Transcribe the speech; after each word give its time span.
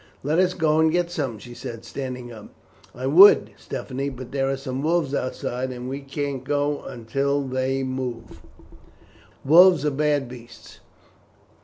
"Let 0.23 0.39
us 0.39 0.55
go 0.55 0.79
and 0.79 0.91
get 0.91 1.11
some," 1.11 1.37
she 1.37 1.53
said, 1.53 1.85
standing 1.85 2.31
up. 2.31 2.49
"I 2.95 3.05
would, 3.05 3.51
Stephanie; 3.55 4.09
but 4.09 4.31
there 4.31 4.49
are 4.49 4.57
some 4.57 4.81
wolves 4.81 5.13
outside, 5.13 5.71
and 5.71 5.87
we 5.87 5.99
can't 5.99 6.43
go 6.43 6.81
until 6.85 7.43
they 7.43 7.83
move." 7.83 8.41
"Wolves 9.45 9.85
are 9.85 9.91
bad 9.91 10.27
beasts. 10.27 10.79